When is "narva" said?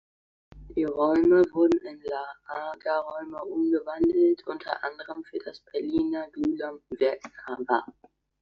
7.45-7.85